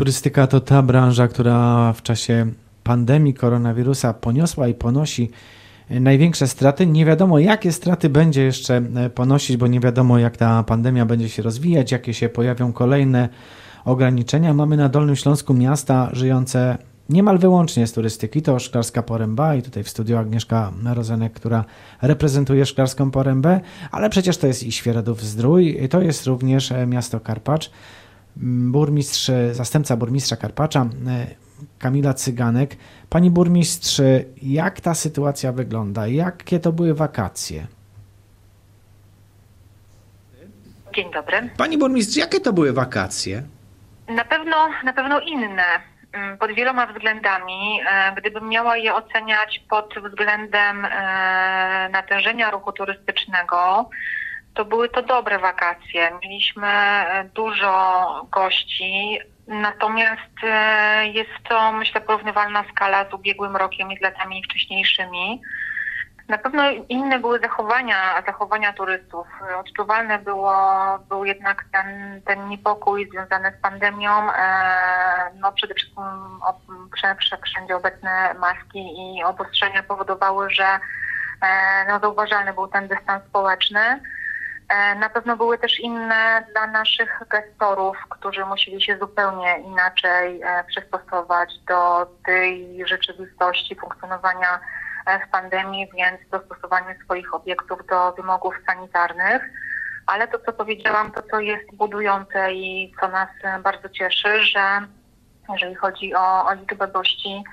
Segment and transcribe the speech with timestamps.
[0.00, 2.46] Turystyka to ta branża, która w czasie
[2.82, 5.30] pandemii koronawirusa poniosła i ponosi
[5.90, 6.86] największe straty.
[6.86, 8.82] Nie wiadomo, jakie straty będzie jeszcze
[9.14, 13.28] ponosić, bo nie wiadomo, jak ta pandemia będzie się rozwijać, jakie się pojawią kolejne
[13.84, 14.54] ograniczenia.
[14.54, 16.78] Mamy na Dolnym Śląsku miasta żyjące
[17.08, 18.42] niemal wyłącznie z turystyki.
[18.42, 21.64] To Szklarska Poręba i tutaj w studiu Agnieszka Rozenek, która
[22.02, 23.60] reprezentuje Szklarską Porębę,
[23.90, 27.70] ale przecież to jest i Świeradów Zdrój, to jest również miasto Karpacz.
[28.36, 30.86] Burmistrz, zastępca burmistrza Karpacza,
[31.78, 32.76] Kamila Cyganek.
[33.10, 34.00] Pani burmistrz,
[34.42, 36.06] jak ta sytuacja wygląda?
[36.06, 37.66] Jakie to były wakacje?
[40.94, 41.50] Dzień dobry.
[41.56, 43.42] Pani burmistrz, jakie to były wakacje?
[44.08, 45.64] Na pewno, na pewno inne
[46.12, 47.80] mm, pod wieloma względami.
[47.90, 53.90] E, gdybym miała je oceniać pod względem e, natężenia ruchu turystycznego,
[54.60, 56.10] to były to dobre wakacje.
[56.22, 60.36] Mieliśmy e, dużo gości, natomiast
[61.12, 65.42] jest to, myślę, porównywalna skala z ubiegłym rokiem i z latami wcześniejszymi.
[66.28, 69.26] Na pewno inne były zachowania, zachowania turystów.
[69.58, 70.54] Odczuwalne było,
[71.08, 74.32] był jednak ten, ten niepokój związany z pandemią.
[74.32, 74.44] E,
[75.34, 76.04] no przede wszystkim
[77.44, 80.66] wszędzie obecne maski i obostrzenia powodowały, że
[81.42, 84.00] e, no, zauważalny był ten dystans społeczny.
[84.70, 91.58] E, na pewno były też inne dla naszych gestorów, którzy musieli się zupełnie inaczej przystosować
[91.58, 94.60] do tej rzeczywistości funkcjonowania
[95.06, 99.42] E, w pandemii, więc dostosowanie swoich obiektów do wymogów sanitarnych.
[100.06, 103.28] Ale to, co powiedziałam, to co jest budujące i co nas
[103.62, 104.80] bardzo cieszy, że
[105.52, 107.44] jeżeli chodzi o, o liczbę gości,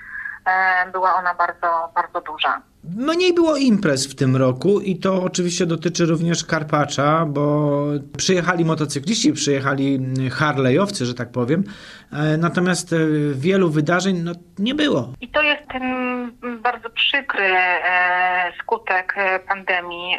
[0.46, 2.62] e, była ona bardzo, bardzo duża.
[2.96, 7.84] Mniej było imprez w tym roku i to oczywiście dotyczy również Karpacza, bo
[8.18, 10.00] przyjechali motocykliści, przyjechali
[10.32, 11.64] harlejowcy, że tak powiem,
[12.14, 12.98] e, natomiast e,
[13.34, 15.14] wielu wydarzeń no, nie było.
[15.22, 15.84] I to jest ten
[16.62, 19.16] bardzo przykry e, skutek
[19.48, 20.18] pandemii.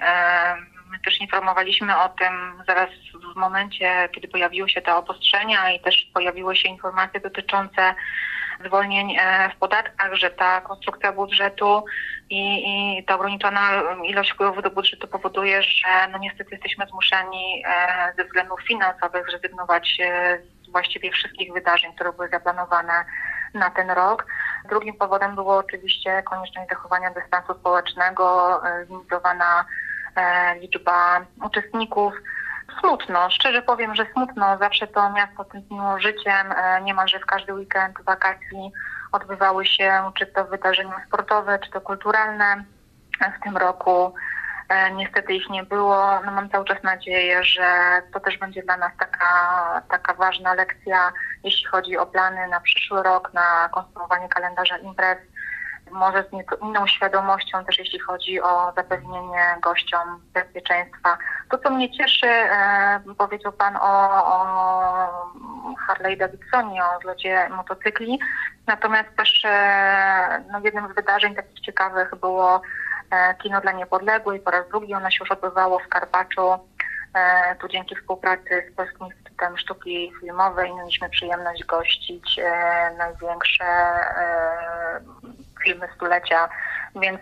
[0.90, 2.88] My też informowaliśmy o tym zaraz
[3.34, 7.94] w momencie, kiedy pojawiły się te obostrzenia i też pojawiły się informacje dotyczące
[8.66, 11.84] zwolnień e, w podatkach, że ta konstrukcja budżetu
[12.30, 12.64] i,
[12.98, 13.70] i ta ograniczona
[14.04, 19.98] ilość wpływów do budżetu powoduje, że no niestety jesteśmy zmuszeni e, ze względów finansowych zrezygnować
[20.00, 23.04] e, z właściwie wszystkich wydarzeń, które były zaplanowane
[23.54, 24.26] na ten rok.
[24.68, 29.64] Drugim powodem było oczywiście konieczność zachowania dystansu społecznego, limitowana
[30.60, 32.14] liczba uczestników
[32.80, 33.30] smutno.
[33.30, 34.58] Szczerze powiem, że smutno.
[34.58, 36.52] Zawsze to miasto tętniło życiem.
[36.56, 38.72] E, niemalże w każdy weekend wakacji
[39.12, 42.64] odbywały się czy to wydarzenia sportowe, czy to kulturalne.
[43.40, 44.14] W tym roku
[44.68, 46.20] e, niestety ich nie było.
[46.24, 51.12] No mam cały czas nadzieję, że to też będzie dla nas taka, taka ważna lekcja,
[51.44, 55.18] jeśli chodzi o plany na przyszły rok, na konstruowanie kalendarza imprez
[55.90, 61.18] może z nieco inną świadomością też jeśli chodzi o zapewnienie gościom bezpieczeństwa.
[61.50, 68.18] To, co mnie cieszy, e, powiedział Pan o, o Harley Davidsonie, o zlocie motocykli,
[68.66, 72.62] natomiast też e, no, jednym z wydarzeń takich ciekawych było
[73.10, 74.40] e, Kino dla Niepodległej.
[74.40, 76.50] Po raz drugi ono się już odbywało w Karpaczu.
[77.60, 82.40] Tu dzięki współpracy z Polskim Instytutem Sztuki Filmowej mieliśmy przyjemność gościć
[82.98, 83.64] największe
[85.64, 86.48] filmy stulecia,
[86.96, 87.20] więc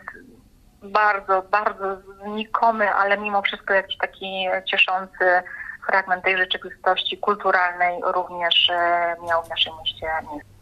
[0.86, 5.42] bardzo, bardzo znikomy, ale mimo wszystko jakiś taki cieszący
[5.86, 10.56] fragment tej rzeczywistości kulturalnej również e, miał w naszym mieście miejsce.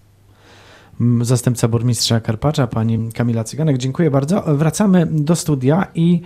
[1.20, 4.42] Zastępca burmistrza Karpacza, pani Kamila Cyganek, dziękuję bardzo.
[4.46, 6.22] Wracamy do studia i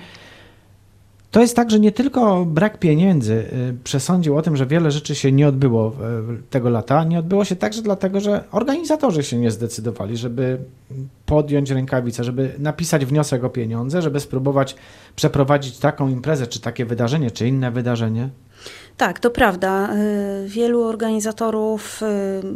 [1.30, 5.14] to jest tak, że nie tylko brak pieniędzy y, przesądził o tym, że wiele rzeczy
[5.14, 5.92] się nie odbyło
[6.50, 7.04] tego lata.
[7.04, 10.58] Nie odbyło się także dlatego, że organizatorzy się nie zdecydowali, żeby
[11.26, 14.76] podjąć rękawice, żeby napisać wniosek o pieniądze, żeby spróbować
[15.16, 18.28] przeprowadzić taką imprezę, czy takie wydarzenie, czy inne wydarzenie.
[18.98, 19.88] Tak, to prawda.
[20.44, 22.00] Y, wielu organizatorów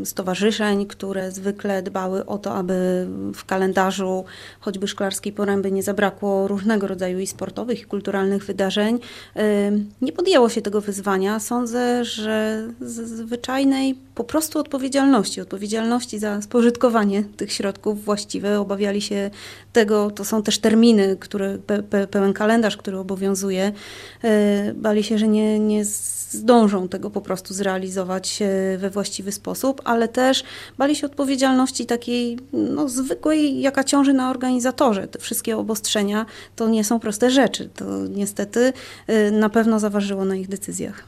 [0.03, 4.25] y, stowarzyszeń, które zwykle dbały o to, aby w kalendarzu
[4.61, 9.41] choćby Szklarskiej Poręby nie zabrakło różnego rodzaju i sportowych, i kulturalnych wydarzeń, y,
[10.01, 11.41] nie podjęło się tego wyzwania.
[11.41, 18.61] Sądzę, że z zwyczajnej po prostu odpowiedzialności, odpowiedzialności za spożytkowanie tych środków właściwe.
[18.61, 19.31] Obawiali się
[19.73, 23.73] tego, to są też terminy, które, pe, pe, pełen kalendarz, który obowiązuje.
[24.75, 25.85] Bali się, że nie, nie
[26.33, 30.45] zdążą tego po prostu zrealizować e, we właściwy sposób, ale też
[30.79, 35.09] bali się odpowiedzialności takiej no, zwykłej, jaka ciąży na organizatorze.
[35.09, 36.27] Te wszystkie obostrzenia
[36.57, 37.69] to nie są proste rzeczy.
[37.77, 38.73] To niestety
[39.07, 41.05] e, na pewno zaważyło na ich decyzjach.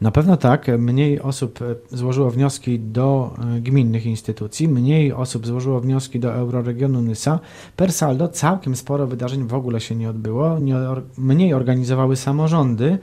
[0.00, 0.66] Na pewno tak.
[0.78, 7.40] Mniej osób e, złożyło wnioski do gminnych instytucji, mniej osób złożyło wnioski do Euroregionu Nysa.
[7.76, 10.58] Per saldo całkiem sporo wydarzeń w ogóle się nie odbyło.
[10.58, 10.74] Nie,
[11.18, 12.98] mniej organizowały samorządy,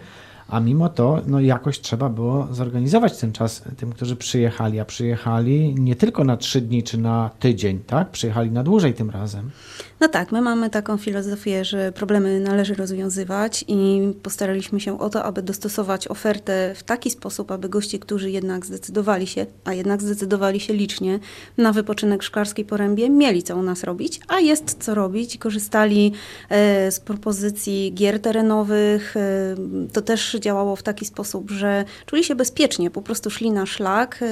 [0.47, 5.75] a mimo to no, jakoś trzeba było zorganizować ten czas tym, którzy przyjechali, a przyjechali
[5.75, 8.09] nie tylko na trzy dni czy na tydzień, tak?
[8.09, 9.51] Przyjechali na dłużej tym razem.
[9.99, 15.23] No tak, my mamy taką filozofię, że problemy należy rozwiązywać i postaraliśmy się o to,
[15.23, 20.59] aby dostosować ofertę w taki sposób, aby goście, którzy jednak zdecydowali się, a jednak zdecydowali
[20.59, 21.19] się licznie
[21.57, 26.11] na wypoczynek w Szklarskiej Porębie, mieli co u nas robić, a jest co robić korzystali
[26.49, 29.17] e, z propozycji gier terenowych.
[29.17, 29.55] E,
[29.93, 34.23] to też działało w taki sposób, że czuli się bezpiecznie, po prostu szli na szlak,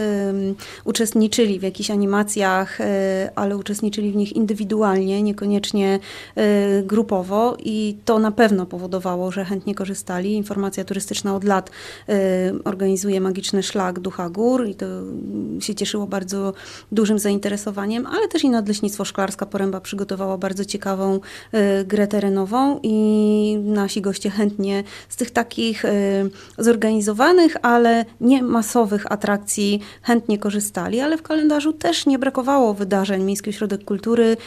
[0.84, 2.78] uczestniczyli w jakichś animacjach,
[3.36, 6.00] ale uczestniczyli w nich indywidualnie, niekoniecznie
[6.38, 10.34] y, grupowo i to na pewno powodowało, że chętnie korzystali.
[10.34, 11.70] Informacja turystyczna od lat
[12.10, 12.14] y,
[12.64, 14.86] organizuje magiczny szlak Ducha Gór i to
[15.60, 16.54] się cieszyło bardzo
[16.92, 21.20] dużym zainteresowaniem, ale też i Nadleśnictwo Szklarska Poręba przygotowało bardzo ciekawą
[21.54, 25.86] y, grę terenową i nasi goście chętnie z tych takich
[26.57, 33.24] zorganizowanych, ale nie masowych atrakcji chętnie korzystali, ale w kalendarzu też nie brakowało wydarzeń.
[33.24, 34.38] Miejski Ośrodek Kultury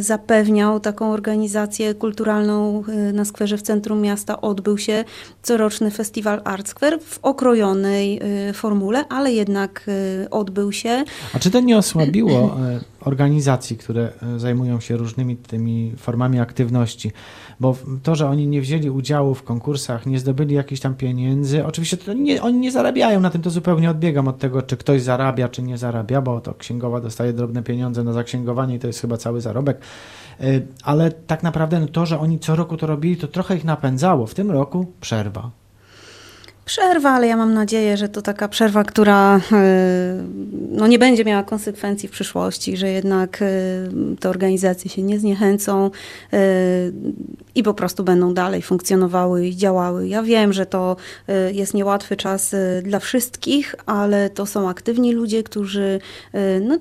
[0.00, 4.40] zapewniał taką organizację kulturalną y, na skwerze w centrum miasta.
[4.40, 5.04] Odbył się
[5.42, 11.04] coroczny festiwal Art Square w okrojonej y, formule, ale jednak y, odbył się.
[11.32, 12.56] A czy to nie osłabiło
[13.06, 17.12] organizacji, które zajmują się różnymi tymi formami aktywności?
[17.60, 21.96] Bo to, że oni nie wzięli udziału w konkursach, nie zdobyli jakichś tam pieniędzy, oczywiście
[22.14, 25.62] nie, oni nie zarabiają na tym, to zupełnie odbiegam od tego, czy ktoś zarabia, czy
[25.62, 29.40] nie zarabia, bo to księgowa dostaje drobne pieniądze na zaksięgowanie i to jest chyba cały
[29.40, 29.80] zarobek.
[30.40, 33.64] Y, ale tak naprawdę no to, że oni co roku to robili, to trochę ich
[33.64, 34.26] napędzało.
[34.26, 35.50] W tym roku przerwa.
[36.66, 39.40] Przerwa, ale ja mam nadzieję, że to taka przerwa, która y,
[40.70, 45.90] no, nie będzie miała konsekwencji w przyszłości, że jednak y, te organizacje się nie zniechęcą
[47.54, 50.08] i po prostu będą dalej funkcjonowały i działały.
[50.08, 50.96] Ja wiem, że to
[51.52, 56.00] jest niełatwy czas dla wszystkich, ale to są aktywni ludzie, którzy
[56.60, 56.78] no,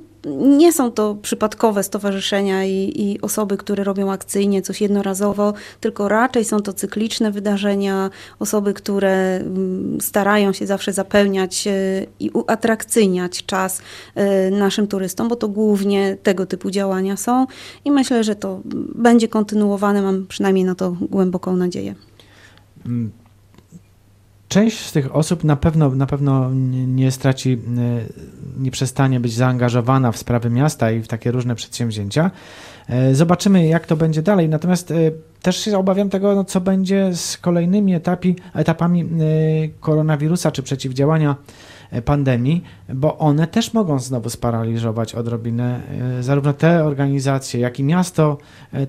[0.48, 6.45] nie są to przypadkowe stowarzyszenia i, i, osoby, które robią akcyjnie coś jednorazowo, tylko raczej
[6.45, 11.72] są to cykliczne wydarzenia, osoby, które mm, starają się zawsze zapełniać e,
[12.19, 13.81] i uatrakcyjniać czas
[14.16, 17.48] e, naszym turystom, bo to głównie tego typu działania są
[17.86, 18.62] i myślę, że to
[18.95, 21.95] będzie kontynuowane, mam przynajmniej na to głęboką nadzieję.
[22.86, 23.12] Mm,
[24.56, 26.52] część z tych osób na pewno, na pewno
[26.88, 27.60] nie straci, e,
[28.57, 32.31] nie przestanie być zaangażowana w sprawy miasta i w takie różne przedsięwzięcia.
[32.90, 34.50] E, zobaczymy, jak to będzie dalej.
[34.50, 34.96] Natomiast e,
[35.42, 39.10] też się obawiam tego, no, co będzie z kolejnymi etapi, etapami
[39.80, 41.36] koronawirusa czy przeciwdziałania
[42.06, 45.81] pandemii, bo one też mogą znowu sparaliżować odrobinę
[46.22, 48.38] zarówno te organizacje, jak i miasto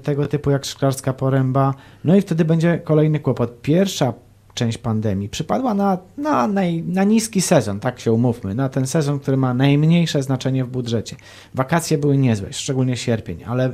[0.02, 1.74] tego typu jak Szklarska Poręba.
[2.04, 3.60] No i wtedy będzie kolejny kłopot.
[3.62, 4.12] Pierwsza
[4.56, 6.48] część pandemii przypadła na, na,
[6.86, 11.16] na niski sezon, tak się umówmy, na ten sezon, który ma najmniejsze znaczenie w budżecie.
[11.54, 13.70] Wakacje były niezłe, szczególnie sierpień, ale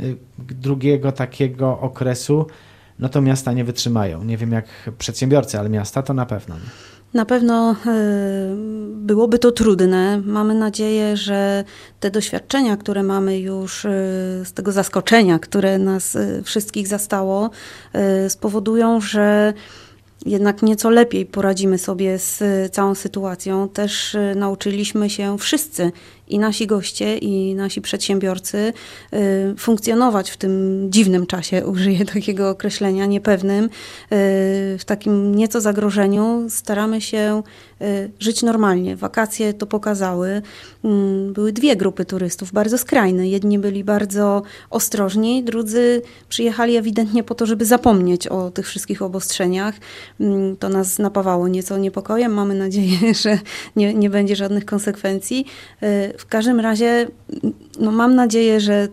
[0.00, 2.46] y, drugiego takiego okresu
[2.98, 4.24] no to miasta nie wytrzymają.
[4.24, 4.66] Nie wiem jak
[4.98, 6.54] przedsiębiorcy, ale miasta to na pewno.
[7.14, 7.76] Na pewno y,
[8.94, 10.22] byłoby to trudne.
[10.24, 11.64] Mamy nadzieję, że
[12.00, 13.88] te doświadczenia, które mamy już y,
[14.44, 17.50] z tego zaskoczenia, które nas wszystkich zastało,
[18.28, 19.54] spowodują, że
[20.26, 23.68] jednak nieco lepiej poradzimy sobie z całą sytuacją.
[23.68, 25.92] Też y, nauczyliśmy się wszyscy
[26.28, 28.72] i nasi goście, i nasi przedsiębiorcy
[29.14, 33.68] y, funkcjonować w tym dziwnym czasie, użyję takiego określenia, niepewnym, y,
[34.78, 36.46] w takim nieco zagrożeniu.
[36.48, 37.42] Staramy się
[37.82, 38.96] y, żyć normalnie.
[38.96, 40.42] Wakacje to pokazały.
[40.84, 43.28] Mm, były dwie grupy turystów, bardzo skrajne.
[43.28, 49.74] Jedni byli bardzo ostrożni, drudzy przyjechali ewidentnie po to, żeby zapomnieć o tych wszystkich obostrzeniach.
[50.20, 52.32] Mm, to nas napawało nieco niepokojem.
[52.32, 53.38] Mamy nadzieję, że
[53.76, 55.46] nie, nie będzie żadnych konsekwencji.
[56.18, 57.06] W każdym razie
[57.80, 58.88] no mam nadzieję, że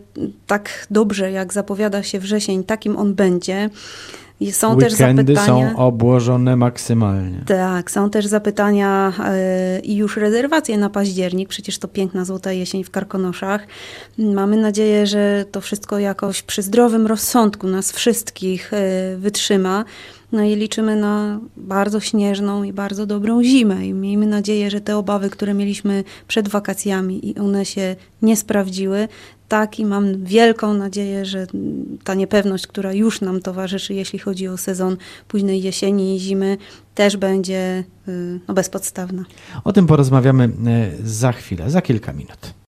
[0.46, 3.70] tak dobrze jak zapowiada się wrzesień, takim on będzie.
[4.50, 5.72] Są Weekendy też zapytania.
[5.72, 7.40] są obłożone maksymalnie.
[7.46, 9.12] Tak, są też zapytania
[9.74, 11.48] yy, i już rezerwacje na październik.
[11.48, 13.66] Przecież to piękna złota jesień w Karkonoszach.
[14.18, 18.72] Mamy nadzieję, że to wszystko jakoś przy zdrowym rozsądku nas wszystkich
[19.12, 19.84] yy, wytrzyma.
[20.32, 23.86] No i liczymy na bardzo śnieżną i bardzo dobrą zimę.
[23.86, 29.08] I miejmy nadzieję, że te obawy, które mieliśmy przed wakacjami i one się nie sprawdziły,
[29.48, 31.46] tak i mam wielką nadzieję, że
[32.04, 34.96] ta niepewność, która już nam towarzyszy, jeśli chodzi o sezon
[35.28, 36.58] późnej jesieni i zimy,
[36.94, 39.24] też będzie y, no, bezpodstawna.
[39.64, 40.50] O tym porozmawiamy e,
[41.04, 42.54] za chwilę, za kilka minut.